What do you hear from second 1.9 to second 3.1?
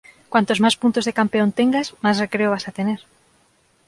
mas recreo vas a tener.